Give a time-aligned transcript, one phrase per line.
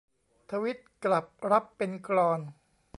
[0.49, 2.39] ทวิตกลับรับเป็นกลอน